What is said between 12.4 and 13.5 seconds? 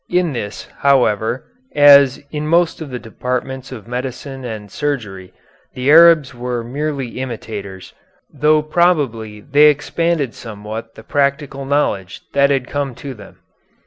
had come to them.